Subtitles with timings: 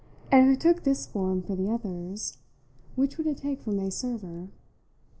[0.31, 2.39] And if it took this form for the others,
[2.95, 4.47] which would it take for May Server?